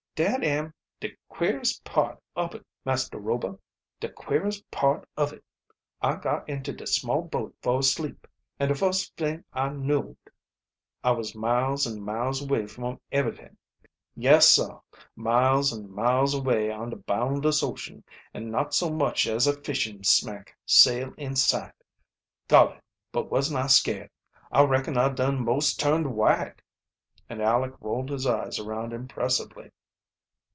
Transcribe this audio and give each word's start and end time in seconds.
"Dat 0.13 0.43
am 0.43 0.71
de 0.99 1.17
queerest 1.29 1.83
part 1.85 2.21
ob 2.35 2.53
it, 2.53 2.63
Master 2.85 3.17
Rober 3.17 3.57
de 3.99 4.09
queerest 4.09 4.69
part 4.69 5.07
of 5.17 5.31
it. 5.33 5.43
I 6.01 6.17
got 6.17 6.47
into 6.49 6.73
de 6.73 6.85
small 6.85 7.23
boat 7.23 7.55
fo' 7.63 7.79
a 7.79 7.81
sleep, 7.81 8.27
and 8.59 8.67
de 8.69 8.75
fust 8.75 9.15
Ving 9.17 9.45
I 9.53 9.69
knowed 9.69 10.17
I 11.03 11.11
was 11.11 11.33
miles 11.33 11.87
an' 11.87 12.03
miles 12.03 12.43
away 12.43 12.67
from 12.67 12.99
eberyt'ing; 13.11 13.55
yes, 14.13 14.47
sah 14.49 14.81
miles 15.15 15.73
an' 15.75 15.89
miles 15.89 16.35
away 16.35 16.69
on 16.69 16.89
de 16.91 16.97
boundless 16.97 17.63
ocean, 17.63 18.03
an' 18.33 18.51
not 18.51 18.75
so 18.75 18.91
much 18.91 19.25
as 19.25 19.47
a 19.47 19.59
fishin' 19.63 20.03
smack 20.03 20.55
sail 20.67 21.13
in 21.17 21.35
sight. 21.37 21.73
Golly, 22.49 22.79
but 23.13 23.31
wasn't 23.31 23.57
I 23.59 23.67
scared 23.67 24.09
I 24.51 24.61
reckon 24.65 24.97
I 24.97 25.09
dun 25.09 25.43
most 25.43 25.79
turn 25.79 26.13
white!" 26.15 26.61
And 27.29 27.41
Aleck 27.41 27.73
rolled 27.79 28.09
his 28.09 28.27
eyes 28.27 28.59
around 28.59 28.93
impressively. 28.93 29.71